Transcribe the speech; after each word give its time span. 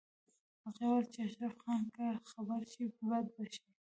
هغې 0.63 0.85
وویل 0.87 1.07
چې 1.13 1.19
اشرف 1.25 1.53
خان 1.61 1.81
که 1.95 2.05
خبر 2.31 2.61
شي 2.71 2.85
بد 3.09 3.25
به 3.35 3.43
شي 3.53 3.63